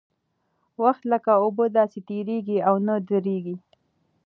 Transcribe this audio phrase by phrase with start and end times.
[0.83, 3.55] وخت لکه اوبه داسې تېرېږي او نه درېږي.